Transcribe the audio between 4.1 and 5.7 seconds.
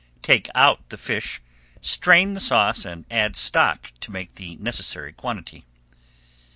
make the necessary quantity.